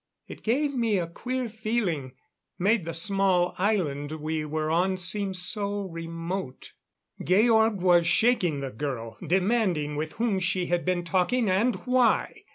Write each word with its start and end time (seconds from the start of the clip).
It 0.27 0.41
gave 0.41 0.73
me 0.75 0.97
a 0.97 1.05
queer 1.05 1.47
feeling 1.47 2.13
made 2.57 2.85
the 2.85 2.93
small 2.95 3.53
island 3.59 4.13
we 4.13 4.43
were 4.43 4.71
on 4.71 4.97
seem 4.97 5.35
so 5.35 5.83
remote. 5.83 6.73
Georg 7.23 7.79
was 7.81 8.07
shaking 8.07 8.61
the 8.61 8.71
girl, 8.71 9.19
demanding 9.21 9.95
with 9.95 10.13
whom 10.13 10.39
she 10.39 10.65
had 10.65 10.85
been 10.85 11.03
talking 11.03 11.47
and 11.51 11.75
why. 11.85 12.45